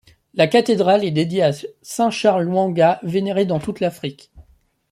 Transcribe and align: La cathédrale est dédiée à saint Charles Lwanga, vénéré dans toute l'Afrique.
La 0.33 0.47
cathédrale 0.47 1.05
est 1.05 1.11
dédiée 1.11 1.43
à 1.43 1.51
saint 1.83 2.09
Charles 2.09 2.45
Lwanga, 2.47 2.99
vénéré 3.03 3.45
dans 3.45 3.59
toute 3.59 3.79
l'Afrique. 3.79 4.31